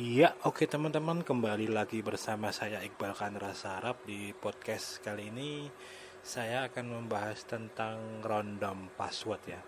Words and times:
Iya, 0.00 0.32
oke 0.48 0.64
teman-teman 0.64 1.20
kembali 1.20 1.76
lagi 1.76 2.00
bersama 2.00 2.48
saya 2.56 2.80
Iqbal 2.80 3.12
Kanra 3.12 3.52
Sarap 3.52 4.00
di 4.08 4.32
podcast 4.32 4.96
kali 5.04 5.28
ini 5.28 5.68
saya 6.24 6.64
akan 6.72 7.04
membahas 7.04 7.44
tentang 7.44 8.24
random 8.24 8.88
password 8.96 9.42
ya. 9.44 9.60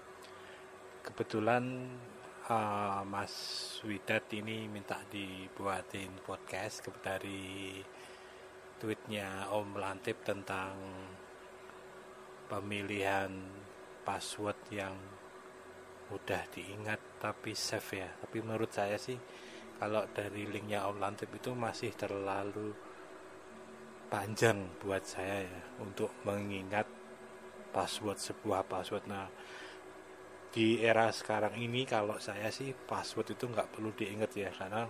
Kebetulan 1.04 1.84
uh, 2.48 3.04
Mas 3.04 3.34
Widat 3.84 4.32
ini 4.32 4.72
minta 4.72 5.04
dibuatin 5.04 6.16
podcast 6.24 6.88
dari 7.04 7.76
tweetnya 8.80 9.52
Om 9.52 9.76
Lantip 9.76 10.24
tentang 10.24 10.72
pemilihan 12.48 13.36
password 14.00 14.56
yang 14.72 14.96
mudah 16.08 16.40
diingat 16.48 17.20
tapi 17.20 17.52
safe 17.52 18.00
ya. 18.00 18.08
Tapi 18.16 18.40
menurut 18.40 18.72
saya 18.72 18.96
sih 18.96 19.20
kalau 19.82 20.06
dari 20.14 20.46
linknya 20.46 20.86
Om 20.86 21.02
Lantip 21.02 21.26
itu 21.34 21.50
masih 21.58 21.90
terlalu 21.98 22.70
panjang 24.06 24.78
buat 24.78 25.02
saya 25.02 25.42
ya 25.42 25.62
untuk 25.82 26.14
mengingat 26.22 26.86
password 27.74 28.22
sebuah 28.22 28.62
password. 28.70 29.10
Nah 29.10 29.26
di 30.54 30.78
era 30.78 31.10
sekarang 31.10 31.58
ini 31.58 31.82
kalau 31.82 32.14
saya 32.22 32.46
sih 32.54 32.70
password 32.70 33.34
itu 33.34 33.50
nggak 33.50 33.74
perlu 33.74 33.90
diingat 33.90 34.30
ya 34.38 34.54
karena 34.54 34.86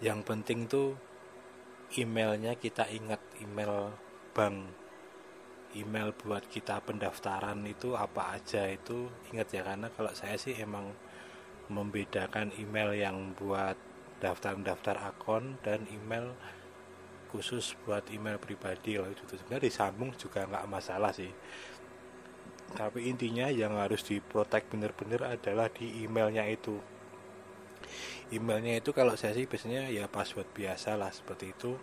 yang 0.00 0.24
penting 0.24 0.64
tuh 0.64 0.96
emailnya 2.00 2.56
kita 2.56 2.88
ingat 2.88 3.20
email 3.44 3.92
bank 4.32 4.72
email 5.76 6.16
buat 6.16 6.48
kita 6.48 6.80
pendaftaran 6.80 7.60
itu 7.68 7.92
apa 7.92 8.40
aja 8.40 8.64
itu 8.72 9.12
ingat 9.36 9.52
ya 9.52 9.60
karena 9.68 9.92
kalau 9.92 10.16
saya 10.16 10.40
sih 10.40 10.56
emang 10.56 10.96
membedakan 11.68 12.52
email 12.60 12.92
yang 12.92 13.32
buat 13.36 13.76
daftar-daftar 14.20 14.96
akun 15.12 15.60
dan 15.60 15.84
email 15.92 16.32
khusus 17.34 17.74
buat 17.82 18.06
email 18.14 18.38
pribadi 18.38 18.94
loh 18.94 19.10
itu 19.10 19.26
sebenarnya 19.26 19.66
disambung 19.66 20.14
juga 20.14 20.46
nggak 20.46 20.70
masalah 20.70 21.10
sih. 21.10 21.34
Tapi 22.74 23.10
intinya 23.10 23.50
yang 23.50 23.74
harus 23.78 24.06
diprotek 24.06 24.70
bener-bener 24.70 25.22
adalah 25.26 25.66
di 25.70 26.06
emailnya 26.06 26.46
itu. 26.46 26.78
Emailnya 28.30 28.80
itu 28.80 28.90
kalau 28.94 29.18
saya 29.18 29.34
sih 29.36 29.46
biasanya 29.50 29.90
ya 29.90 30.08
password 30.08 30.48
biasa 30.54 30.94
lah 30.94 31.10
seperti 31.10 31.52
itu. 31.52 31.76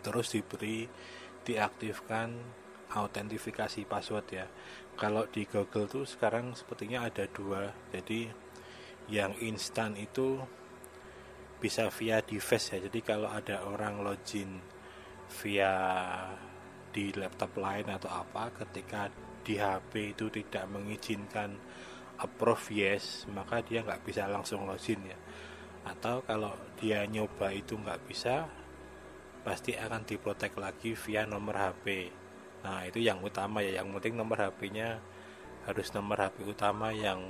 Terus 0.00 0.32
diberi 0.32 0.88
diaktifkan 1.44 2.34
autentifikasi 2.90 3.86
password 3.86 4.26
ya. 4.30 4.46
Kalau 4.98 5.26
di 5.30 5.46
Google 5.46 5.86
tuh 5.86 6.04
sekarang 6.06 6.54
sepertinya 6.54 7.06
ada 7.06 7.26
dua. 7.30 7.70
Jadi 7.94 8.30
yang 9.10 9.34
instan 9.42 9.98
itu 9.98 10.38
bisa 11.60 11.90
via 11.92 12.22
device 12.22 12.72
ya. 12.72 12.78
Jadi 12.88 13.00
kalau 13.02 13.28
ada 13.28 13.66
orang 13.66 14.00
login 14.00 14.62
via 15.42 15.74
di 16.90 17.10
laptop 17.14 17.58
lain 17.58 17.86
atau 17.90 18.10
apa 18.10 18.50
ketika 18.64 19.10
di 19.42 19.58
HP 19.58 20.16
itu 20.16 20.26
tidak 20.30 20.66
mengizinkan 20.70 21.54
approve 22.18 22.74
yes 22.74 23.24
maka 23.30 23.62
dia 23.62 23.82
nggak 23.82 24.02
bisa 24.06 24.30
langsung 24.30 24.64
login 24.64 25.02
ya. 25.04 25.18
Atau 25.90 26.22
kalau 26.24 26.54
dia 26.78 27.04
nyoba 27.04 27.50
itu 27.50 27.74
nggak 27.76 28.00
bisa 28.06 28.46
pasti 29.42 29.72
akan 29.72 30.04
diprotek 30.04 30.52
lagi 30.54 30.92
via 30.94 31.24
nomor 31.26 31.56
HP 31.56 32.12
nah 32.62 32.86
itu 32.86 33.02
yang 33.02 33.20
utama 33.20 33.60
ya. 33.60 33.82
Yang 33.82 34.00
penting 34.00 34.14
nomor 34.16 34.38
HP-nya 34.38 35.02
harus 35.68 35.88
nomor 35.92 36.16
HP 36.16 36.46
utama 36.48 36.88
yang 36.94 37.20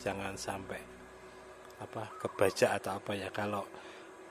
jangan 0.00 0.34
sampai 0.34 0.91
apa 1.84 2.14
kebaca 2.18 2.78
atau 2.78 2.92
apa 2.98 3.12
ya. 3.18 3.28
Kalau 3.34 3.66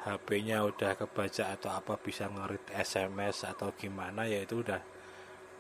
HP-nya 0.01 0.65
udah 0.65 0.97
kebaca 0.97 1.53
atau 1.53 1.69
apa 1.69 1.93
bisa 2.01 2.25
ngerit 2.25 2.65
SMS 2.73 3.45
atau 3.45 3.69
gimana 3.77 4.25
ya 4.25 4.41
itu 4.41 4.65
udah 4.65 4.81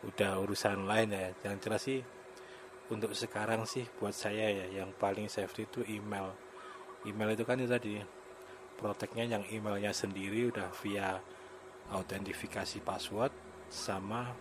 udah 0.07 0.31
urusan 0.41 0.89
lain 0.89 1.13
ya. 1.13 1.29
Yang 1.45 1.55
jelas 1.61 1.81
sih 1.85 1.99
untuk 2.89 3.13
sekarang 3.13 3.63
sih 3.69 3.85
buat 4.01 4.11
saya 4.11 4.49
ya 4.49 4.65
yang 4.81 4.89
paling 4.97 5.29
safety 5.29 5.69
itu 5.69 5.81
email. 5.87 6.33
Email 7.05 7.37
itu 7.37 7.43
kan 7.45 7.61
itu 7.61 7.69
tadi 7.69 8.01
proteknya 8.81 9.37
yang 9.37 9.43
emailnya 9.53 9.93
sendiri 9.93 10.49
udah 10.49 10.73
via 10.81 11.21
autentifikasi 11.93 12.81
password 12.81 13.29
sama 13.69 14.33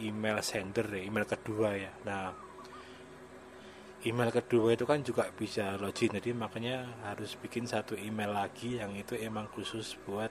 email 0.00 0.40
sender 0.40 0.88
ya 0.90 1.02
email 1.04 1.28
kedua 1.28 1.76
ya. 1.76 1.92
Nah 2.08 2.32
email 4.04 4.28
kedua 4.28 4.76
itu 4.76 4.84
kan 4.84 5.00
juga 5.00 5.24
bisa 5.32 5.80
login. 5.80 6.12
Jadi 6.12 6.36
makanya 6.36 6.84
harus 7.08 7.34
bikin 7.40 7.64
satu 7.64 7.96
email 7.96 8.36
lagi 8.36 8.76
yang 8.76 8.92
itu 8.92 9.16
emang 9.16 9.48
khusus 9.48 9.96
buat 10.04 10.28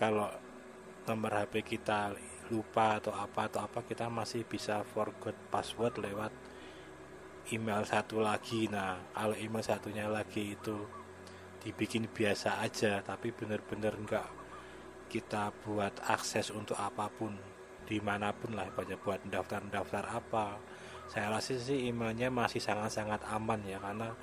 kalau 0.00 0.32
nomor 1.04 1.44
HP 1.44 1.76
kita 1.76 2.16
lupa 2.48 2.98
atau 2.98 3.12
apa 3.14 3.46
atau 3.52 3.60
apa 3.62 3.84
kita 3.84 4.08
masih 4.08 4.48
bisa 4.48 4.80
forgot 4.82 5.36
password 5.52 6.00
lewat 6.00 6.32
email 7.52 7.84
satu 7.84 8.24
lagi. 8.24 8.64
Nah 8.72 9.12
kalau 9.12 9.36
email 9.36 9.60
satunya 9.60 10.08
lagi 10.08 10.56
itu 10.56 10.76
dibikin 11.60 12.08
biasa 12.08 12.64
aja 12.64 13.04
tapi 13.04 13.36
bener-bener 13.36 13.92
enggak 13.92 14.24
kita 15.12 15.52
buat 15.66 15.92
akses 16.08 16.48
untuk 16.48 16.80
apa 16.80 17.12
pun 17.12 17.36
di 17.84 18.00
mana 18.00 18.32
pun 18.32 18.56
lah 18.56 18.72
buat 18.72 19.20
daftar-daftar 19.28 20.04
apa 20.08 20.46
saya 21.10 21.26
rasa 21.26 21.58
sih 21.58 21.90
emailnya 21.90 22.30
masih 22.30 22.62
sangat-sangat 22.62 23.26
aman 23.34 23.58
ya 23.66 23.82
karena 23.82 24.14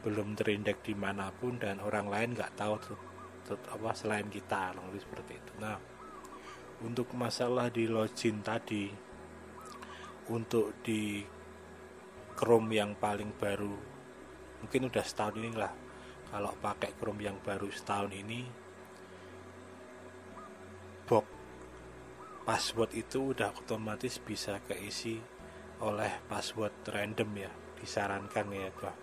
belum 0.00 0.32
terindeks 0.32 0.88
di 0.88 0.96
mana 0.96 1.28
pun 1.28 1.60
dan 1.60 1.76
orang 1.84 2.08
lain 2.08 2.32
nggak 2.32 2.56
tahu 2.56 2.74
tuh, 2.80 2.98
tuh, 3.44 3.60
apa 3.68 3.92
selain 3.92 4.24
kita 4.32 4.72
lebih 4.72 5.04
seperti 5.04 5.36
itu. 5.36 5.52
Nah 5.60 5.76
untuk 6.80 7.12
masalah 7.12 7.68
di 7.68 7.84
login 7.84 8.40
tadi 8.40 8.88
untuk 10.32 10.80
di 10.80 11.20
Chrome 12.32 12.72
yang 12.72 12.96
paling 12.96 13.36
baru 13.36 13.76
mungkin 14.64 14.88
udah 14.88 15.04
setahun 15.04 15.36
ini 15.36 15.52
lah. 15.52 15.72
Kalau 16.32 16.52
pakai 16.56 16.96
Chrome 16.96 17.20
yang 17.20 17.36
baru 17.44 17.68
setahun 17.68 18.12
ini 18.16 18.40
box 21.04 21.28
password 22.48 22.96
itu 22.96 23.36
udah 23.36 23.52
otomatis 23.52 24.16
bisa 24.22 24.62
keisi 24.64 25.35
oleh 25.84 26.12
password 26.24 26.72
random 26.88 27.30
ya 27.36 27.52
disarankan 27.76 28.46
ya 28.48 28.72
bah 28.72 28.96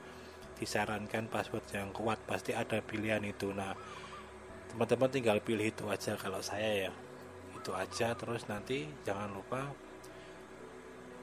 disarankan 0.57 1.29
password 1.29 1.65
yang 1.73 1.89
kuat 1.91 2.21
pasti 2.23 2.55
ada 2.55 2.79
pilihan 2.79 3.21
itu. 3.25 3.51
Nah 3.51 3.73
teman-teman 4.71 5.09
tinggal 5.11 5.37
pilih 5.43 5.69
itu 5.69 5.85
aja 5.89 6.15
kalau 6.15 6.39
saya 6.39 6.89
ya. 6.89 6.91
Itu 7.57 7.75
aja 7.75 8.15
terus 8.15 8.47
nanti 8.47 8.87
jangan 9.03 9.33
lupa 9.33 9.69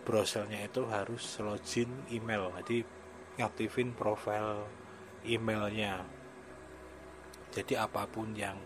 browsernya 0.04 0.66
itu 0.66 0.88
harus 0.88 1.22
login 1.44 1.88
email 2.10 2.50
jadi 2.62 2.82
ngaktifin 3.38 3.94
profil 3.94 4.66
emailnya. 5.24 6.04
Jadi 7.50 7.74
apa 7.74 8.06
pun 8.06 8.30
yang 8.36 8.56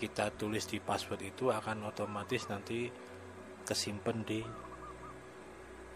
kita 0.00 0.32
tulis 0.32 0.64
di 0.64 0.80
password 0.80 1.34
itu 1.34 1.52
akan 1.52 1.92
otomatis 1.92 2.48
nanti 2.48 2.88
kesimpan 3.64 4.24
di 4.24 4.40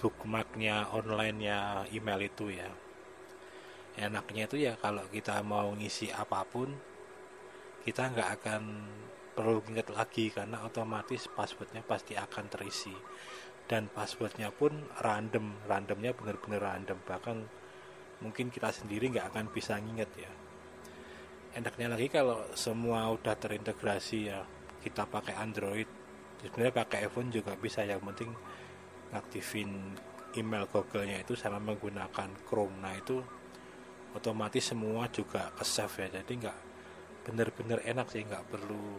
bookmarknya 0.05 0.93
online-nya 0.93 1.89
email 1.89 2.21
itu 2.21 2.53
ya. 2.53 2.69
Enaknya 3.97 4.45
itu 4.45 4.61
ya 4.61 4.77
kalau 4.77 5.09
kita 5.09 5.41
mau 5.41 5.73
ngisi 5.73 6.13
apa 6.13 6.45
pun 6.45 6.69
kita 7.89 8.13
nggak 8.13 8.29
akan 8.37 8.63
perlu 9.33 9.65
ingat 9.73 9.89
lagi 9.97 10.29
karena 10.29 10.61
otomatis 10.61 11.25
passwordnya 11.33 11.81
pasti 11.81 12.21
akan 12.21 12.53
terisi. 12.53 12.93
Dan 13.65 13.89
passwordnya 13.89 14.53
pun 14.53 14.77
random 15.01 15.65
randomnya 15.65 16.13
benar-benar 16.13 16.61
random. 16.61 17.01
Bahkan 17.01 17.37
mungkin 18.21 18.53
kita 18.53 18.69
sendiri 18.77 19.09
nggak 19.09 19.33
akan 19.33 19.49
bisa 19.49 19.81
nginget 19.81 20.13
ya. 20.21 20.33
Enaknya 21.57 21.97
lagi 21.97 22.13
kalau 22.13 22.45
semua 22.53 23.09
udah 23.09 23.33
terintegrasi 23.41 24.29
ya 24.29 24.45
kita 24.85 25.09
pakai 25.09 25.33
Android 25.41 25.89
sebenarnya 26.45 26.75
pakai 26.85 27.09
iPhone 27.09 27.33
juga 27.33 27.57
bisa 27.57 27.81
yang 27.89 28.05
penting 28.05 28.29
ngaktifin 29.15 29.95
email 30.35 30.67
Google-nya 30.67 31.23
itu 31.23 31.39
sama 31.39 31.63
menggunakan 31.63 32.29
Chrome. 32.43 32.75
Nah 32.83 32.99
itu 32.99 33.23
otomatis 34.13 34.75
semua 34.75 35.07
juga 35.09 35.55
ke 35.55 35.63
save 35.63 36.11
ya. 36.11 36.21
Jadi 36.21 36.33
nggak 36.43 36.59
bener-bener 37.25 37.79
enak 37.87 38.11
sih 38.11 38.27
nggak 38.27 38.51
perlu 38.51 38.99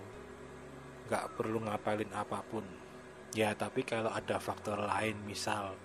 nggak 1.12 1.26
perlu 1.36 1.58
ngapalin 1.68 2.12
apa 2.16 2.40
pun. 2.48 2.64
Ya 3.36 3.52
tapi 3.52 3.84
kalau 3.84 4.10
ada 4.16 4.40
faktor 4.40 4.80
lain 4.80 5.20
misal 5.28 5.76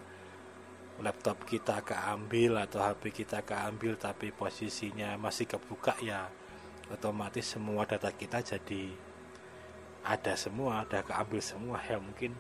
laptop 1.00 1.48
kita 1.48 1.80
keambil 1.80 2.60
atau 2.60 2.84
HP 2.84 3.24
kita 3.24 3.40
keambil 3.42 3.96
tapi 3.96 4.30
posisinya 4.30 5.16
masih 5.16 5.48
kebuka 5.48 5.96
ya 6.04 6.28
otomatis 6.92 7.56
semua 7.56 7.88
data 7.88 8.12
kita 8.12 8.44
jadi 8.44 8.92
ada 10.04 10.36
semua 10.36 10.84
ada 10.84 11.00
keambil 11.00 11.40
semua 11.40 11.80
ya 11.80 11.96
mungkin 11.96 12.36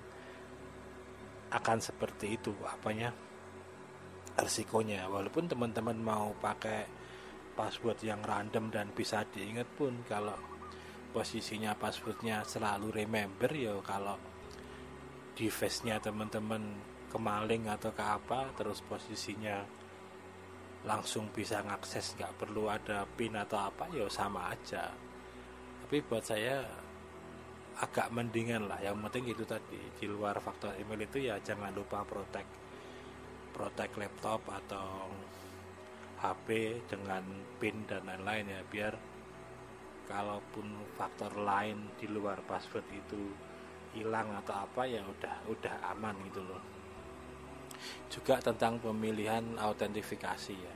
akan 1.50 1.78
seperti 1.82 2.38
itu 2.38 2.54
apanya 2.62 3.10
resikonya. 4.38 5.10
Walaupun 5.10 5.50
teman-teman 5.50 5.98
mau 5.98 6.32
pakai 6.38 6.86
password 7.54 7.98
yang 8.06 8.22
random 8.22 8.70
dan 8.70 8.86
bisa 8.94 9.26
diingat 9.28 9.66
pun 9.74 10.06
kalau 10.06 10.38
posisinya 11.10 11.74
passwordnya 11.74 12.46
selalu 12.46 13.02
remember 13.02 13.50
ya 13.50 13.74
kalau 13.82 14.14
device-nya 15.34 15.98
teman-teman 15.98 16.78
kemaling 17.10 17.66
atau 17.66 17.90
ke 17.90 18.04
apa 18.06 18.54
terus 18.54 18.78
posisinya 18.86 19.66
langsung 20.86 21.28
bisa 21.34 21.60
ngakses 21.60 22.16
nggak 22.16 22.40
perlu 22.40 22.70
ada 22.70 23.04
pin 23.04 23.36
atau 23.36 23.68
apa 23.68 23.90
ya 23.92 24.06
sama 24.08 24.54
aja. 24.54 24.88
Tapi 25.84 25.96
buat 26.06 26.24
saya 26.24 26.64
agak 27.78 28.10
mendingan 28.10 28.66
lah. 28.66 28.82
Yang 28.82 28.96
penting 29.06 29.24
itu 29.30 29.44
tadi 29.46 29.78
di 29.78 30.06
luar 30.10 30.42
faktor 30.42 30.74
email 30.74 31.06
itu 31.06 31.22
ya 31.22 31.38
jangan 31.38 31.70
lupa 31.70 32.02
protect 32.02 32.50
protect 33.54 33.94
laptop 34.00 34.40
atau 34.48 35.10
HP 36.20 36.80
dengan 36.88 37.24
pin 37.56 37.84
dan 37.88 38.04
lain-lain 38.04 38.46
ya 38.48 38.60
biar 38.68 38.94
kalaupun 40.04 40.66
faktor 40.98 41.32
lain 41.38 41.94
di 41.96 42.10
luar 42.10 42.42
password 42.44 42.84
itu 42.92 43.30
hilang 43.94 44.30
atau 44.42 44.66
apa 44.66 44.82
ya 44.86 45.02
udah 45.06 45.36
udah 45.50 45.74
aman 45.94 46.14
gitu 46.30 46.42
loh. 46.44 46.62
Juga 48.10 48.42
tentang 48.42 48.76
pemilihan 48.82 49.56
autentifikasi 49.56 50.54
ya. 50.54 50.74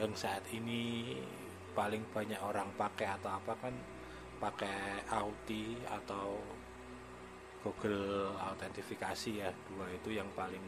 Yang 0.00 0.12
saat 0.16 0.44
ini 0.54 1.12
paling 1.76 2.02
banyak 2.10 2.40
orang 2.40 2.72
pakai 2.74 3.20
atau 3.20 3.30
apa 3.36 3.52
kan 3.58 3.74
pakai 4.40 5.04
Auti 5.12 5.76
atau 5.84 6.40
Google 7.60 8.32
autentifikasi 8.40 9.30
ya 9.44 9.52
dua 9.68 9.84
itu 9.92 10.16
yang 10.16 10.26
paling 10.32 10.64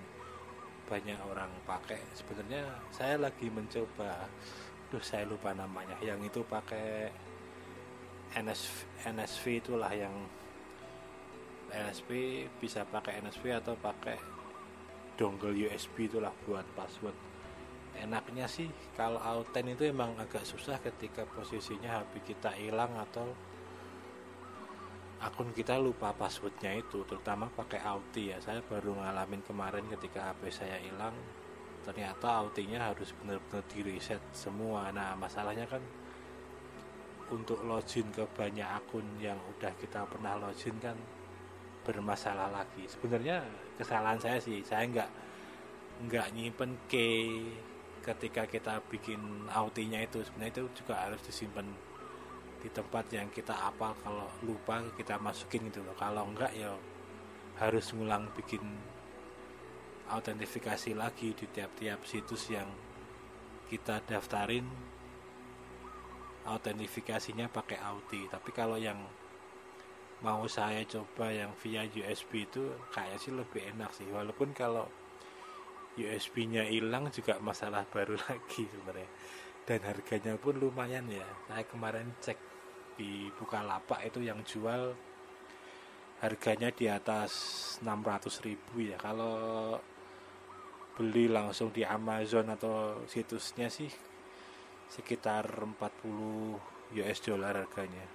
banyak 0.85 1.17
orang 1.25 1.49
pakai. 1.65 1.97
Sebenarnya 2.13 2.69
saya 2.93 3.17
lagi 3.17 3.49
mencoba 3.49 4.29
tuh 4.93 5.01
saya 5.01 5.25
lupa 5.25 5.57
namanya. 5.57 5.97
Yang 6.05 6.29
itu 6.29 6.41
pakai 6.45 7.09
NS, 8.37 8.85
NSV 9.09 9.45
itulah 9.65 9.89
yang 9.89 10.13
NSP 11.73 12.45
bisa 12.61 12.85
pakai 12.85 13.25
NSV 13.25 13.45
atau 13.57 13.73
pakai 13.81 14.21
dongle 15.17 15.57
USB 15.57 16.13
itulah 16.13 16.33
buat 16.45 16.69
password. 16.77 17.17
Enaknya 17.97 18.45
sih 18.49 18.69
kalau 18.97 19.21
Auten 19.21 19.73
itu 19.73 19.89
emang 19.89 20.17
agak 20.21 20.45
susah 20.45 20.77
ketika 20.81 21.25
posisinya 21.29 22.05
HP 22.05 22.37
kita 22.37 22.53
hilang 22.57 22.93
atau 22.97 23.33
akun 25.23 25.55
kita 25.55 25.79
lupa 25.79 26.11
passwordnya 26.11 26.75
itu 26.75 27.07
terutama 27.07 27.47
pakai 27.55 27.79
Auti 27.87 28.35
ya. 28.35 28.43
Saya 28.43 28.59
baru 28.67 28.99
ngalamin 28.99 29.43
kemarin 29.47 29.87
ketika 29.95 30.35
HP 30.35 30.51
saya 30.51 30.77
hilang 30.83 31.15
ternyata 31.87 32.43
Autinya 32.43 32.91
harus 32.91 33.15
benar-benar 33.23 33.63
di 33.71 33.79
reset 33.87 34.19
semua. 34.35 34.91
Nah 34.91 35.15
masalahnya 35.15 35.67
kan 35.71 35.83
untuk 37.31 37.63
login 37.63 38.11
ke 38.11 38.27
banyak 38.35 38.67
akun 38.67 39.07
yang 39.23 39.39
udah 39.57 39.73
kita 39.79 40.03
pernah 40.11 40.35
login 40.43 40.75
kan 40.83 40.99
bermasalah 41.87 42.51
lagi. 42.51 42.91
Sebenarnya 42.91 43.47
kesalahan 43.79 44.19
saya 44.19 44.39
sih 44.43 44.59
saya 44.67 44.91
nggak 44.91 45.11
nggak 46.11 46.27
nyimpen 46.35 46.75
key 46.91 47.47
ketika 48.03 48.43
kita 48.51 48.83
bikin 48.91 49.47
Autinya 49.55 50.03
itu. 50.03 50.19
Sebenarnya 50.27 50.51
itu 50.59 50.83
juga 50.83 50.99
harus 50.99 51.23
disimpan 51.23 51.92
di 52.63 52.71
tempat 52.71 53.11
yang 53.11 53.27
kita 53.35 53.51
apal 53.51 53.91
kalau 54.07 54.31
lupa 54.47 54.79
kita 54.95 55.19
masukin 55.19 55.67
gitu 55.67 55.83
loh. 55.83 55.99
Kalau 55.99 56.31
enggak 56.31 56.55
ya 56.55 56.71
harus 57.59 57.91
ngulang 57.91 58.31
bikin 58.39 58.63
autentifikasi 60.07 60.95
lagi 60.95 61.35
di 61.35 61.47
tiap-tiap 61.51 62.07
situs 62.07 62.55
yang 62.55 62.71
kita 63.67 63.99
daftarin. 64.07 64.65
Autentifikasinya 66.43 67.51
pakai 67.51 67.79
Auti 67.83 68.27
tapi 68.31 68.51
kalau 68.51 68.79
yang 68.79 68.99
mau 70.23 70.47
saya 70.47 70.87
coba 70.87 71.35
yang 71.35 71.51
via 71.59 71.83
USB 71.87 72.47
itu 72.47 72.63
kayak 72.95 73.19
sih 73.19 73.35
lebih 73.35 73.75
enak 73.75 73.91
sih. 73.91 74.07
Walaupun 74.07 74.55
kalau 74.55 74.87
USB-nya 75.99 76.67
hilang 76.71 77.11
juga 77.11 77.37
masalah 77.43 77.85
baru 77.91 78.17
lagi 78.31 78.65
sebenarnya 78.71 79.11
dan 79.63 79.81
harganya 79.87 80.35
pun 80.35 80.59
lumayan 80.59 81.07
ya. 81.07 81.27
Saya 81.47 81.65
kemarin 81.67 82.11
cek 82.19 82.39
di 82.99 83.31
Bukalapak 83.39 84.03
itu 84.07 84.21
yang 84.23 84.43
jual 84.43 84.95
harganya 86.23 86.71
di 86.71 86.87
atas 86.87 87.33
600 87.83 88.47
ribu 88.47 88.83
ya. 88.83 88.99
Kalau 88.99 89.75
beli 90.93 91.27
langsung 91.27 91.73
di 91.73 91.83
Amazon 91.83 92.53
atau 92.53 93.03
situsnya 93.09 93.73
sih 93.73 93.89
sekitar 94.93 95.49
40 95.49 97.01
US 97.01 97.19
dollar 97.25 97.65
harganya. 97.65 98.07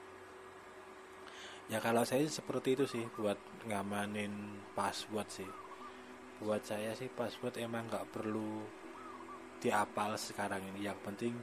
Ya 1.67 1.83
kalau 1.83 2.07
saya 2.07 2.23
seperti 2.31 2.79
itu 2.79 2.85
sih 2.87 3.03
buat 3.19 3.35
ngamanin 3.67 4.31
password 4.71 5.27
sih. 5.27 5.51
Buat 6.39 6.63
saya 6.63 6.95
sih 6.95 7.11
password 7.11 7.59
emang 7.59 7.91
nggak 7.91 8.07
perlu 8.13 8.63
diapal 9.61 10.17
sekarang 10.17 10.61
ini. 10.73 10.87
Yang 10.87 10.99
penting 11.05 11.33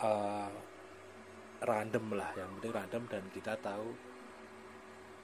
uh, 0.00 0.50
random 1.64 2.06
lah. 2.16 2.30
Yang 2.36 2.48
penting 2.58 2.72
random 2.72 3.02
dan 3.08 3.24
kita 3.32 3.54
tahu 3.60 3.88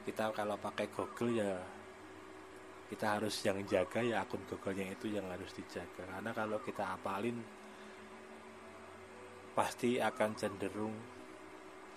kita 0.07 0.31
kalau 0.31 0.55
pakai 0.55 0.87
Google 0.95 1.35
ya 1.35 1.59
kita 2.87 3.19
harus 3.19 3.35
yang 3.43 3.59
jaga 3.67 3.99
ya 3.99 4.23
akun 4.23 4.39
Google-nya 4.47 4.95
itu 4.95 5.11
yang 5.11 5.27
harus 5.27 5.51
dijaga. 5.51 6.07
Karena 6.07 6.31
kalau 6.31 6.63
kita 6.63 6.95
apalin 6.95 7.43
pasti 9.59 9.99
akan 9.99 10.31
cenderung 10.39 10.95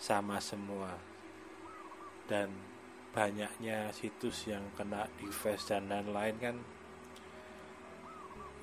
sama 0.01 0.41
semua. 0.41 0.97
Dan 2.25 2.49
banyaknya 3.09 3.89
situs 3.93 4.49
yang 4.49 4.65
kena 4.77 5.05
device 5.17 5.65
dan 5.69 5.89
lain-lain 5.89 6.37
kan 6.37 6.55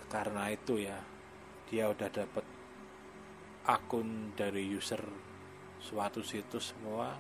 karena 0.07 0.51
itu 0.55 0.79
ya 0.83 0.99
dia 1.67 1.91
udah 1.91 2.09
dapat 2.11 2.45
akun 3.67 4.31
dari 4.39 4.71
user 4.71 5.03
suatu 5.83 6.23
situs 6.23 6.75
semua. 6.75 7.15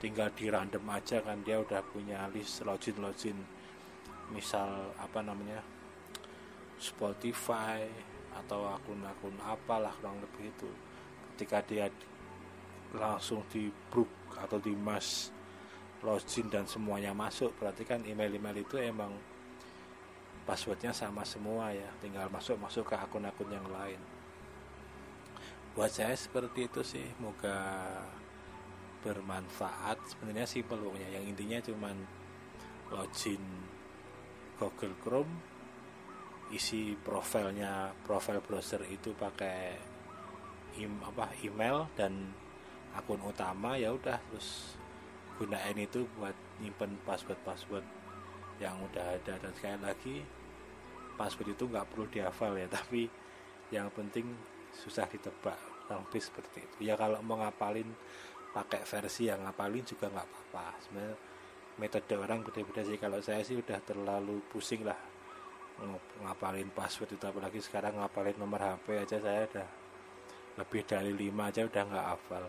Tinggal 0.00 0.32
di 0.32 0.48
random 0.48 0.84
aja 0.88 1.20
kan 1.20 1.44
dia 1.44 1.60
udah 1.60 1.84
punya 1.84 2.24
list 2.32 2.64
login 2.64 2.96
login 3.04 3.36
misal 4.32 4.96
apa 4.96 5.20
namanya 5.20 5.60
Spotify 6.80 7.84
atau 8.32 8.64
akun-akun 8.72 9.36
apalah 9.44 9.92
kurang 10.00 10.16
lebih 10.24 10.48
itu. 10.48 10.70
Ketika 11.36 11.60
dia 11.68 11.86
langsung 12.96 13.44
di 13.52 13.68
book 13.92 14.08
atau 14.40 14.56
di 14.56 14.72
mas 14.72 15.28
login 16.00 16.48
dan 16.48 16.64
semuanya 16.64 17.12
masuk 17.12 17.52
berarti 17.60 17.84
kan 17.84 18.00
email-email 18.00 18.64
itu 18.64 18.80
emang 18.80 19.12
passwordnya 20.50 20.90
sama 20.90 21.22
semua 21.22 21.70
ya. 21.70 21.86
Tinggal 22.02 22.26
masuk 22.26 22.58
masuk 22.58 22.90
ke 22.90 22.98
akun-akun 22.98 23.54
yang 23.54 23.62
lain. 23.70 24.02
Buat 25.78 25.94
saya 25.94 26.18
seperti 26.18 26.66
itu 26.66 26.82
sih. 26.82 27.06
Moga 27.22 27.86
bermanfaat. 29.06 30.02
Sebenarnya 30.10 30.50
sih 30.50 30.66
pokoknya 30.66 31.06
yang 31.14 31.22
intinya 31.30 31.62
cuman 31.62 31.94
login 32.90 33.38
Google 34.58 34.98
Chrome 35.06 35.34
isi 36.50 36.98
profilnya 36.98 37.94
profil 38.02 38.42
browser 38.42 38.82
itu 38.90 39.14
pakai 39.14 39.78
im, 40.82 40.98
apa 40.98 41.30
email 41.46 41.86
dan 41.94 42.34
akun 42.90 43.22
utama 43.22 43.78
ya 43.78 43.94
udah 43.94 44.18
terus 44.18 44.74
gunain 45.38 45.78
itu 45.78 46.10
buat 46.18 46.34
nyimpen 46.58 46.98
password-password 47.06 47.86
yang 48.60 48.76
udah 48.82 49.16
ada. 49.16 49.38
Dan 49.40 49.52
sekali 49.56 49.78
lagi 49.80 50.16
password 51.20 51.52
itu 51.52 51.68
nggak 51.68 51.84
perlu 51.92 52.08
dihafal 52.08 52.56
ya 52.56 52.64
tapi 52.72 53.04
yang 53.68 53.92
penting 53.92 54.24
susah 54.72 55.04
ditebak 55.04 55.70
kurang 55.90 56.06
lebih 56.06 56.22
seperti 56.22 56.58
itu. 56.62 56.76
Ya 56.86 56.94
kalau 56.94 57.18
mau 57.26 57.42
ngapalin 57.42 57.90
pakai 58.54 58.86
versi 58.86 59.26
yang 59.26 59.42
ngapalin 59.42 59.82
juga 59.82 60.06
nggak 60.06 60.22
apa-apa. 60.22 60.66
Sebenarnya 60.86 61.16
metode 61.82 62.14
orang 62.14 62.38
beda-beda 62.46 62.86
sih. 62.86 62.94
Kalau 62.94 63.18
saya 63.18 63.42
sih 63.42 63.58
udah 63.58 63.82
terlalu 63.82 64.38
pusing 64.46 64.86
lah 64.86 64.98
ngapalin 66.22 66.68
password 66.76 67.16
itu 67.16 67.24
apalagi 67.24 67.58
sekarang 67.58 67.98
ngapalin 67.98 68.36
nomor 68.36 68.60
HP 68.60 69.00
aja 69.00 69.16
saya 69.16 69.48
udah 69.48 69.68
lebih 70.60 70.84
dari 70.84 71.10
lima 71.16 71.50
aja 71.50 71.66
udah 71.66 71.82
nggak 71.90 72.06
hafal. 72.14 72.44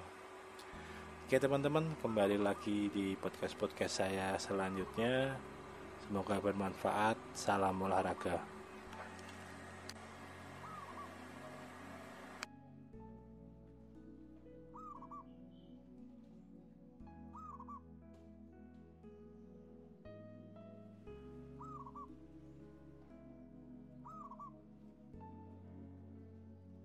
Oke 1.26 1.40
teman-teman 1.42 1.96
kembali 2.04 2.38
lagi 2.38 2.94
di 2.94 3.18
podcast 3.18 3.58
podcast 3.58 4.06
saya 4.06 4.38
selanjutnya. 4.38 5.34
Semoga 6.06 6.38
bermanfaat. 6.44 7.18
Salam 7.34 7.82
olahraga 7.82 8.61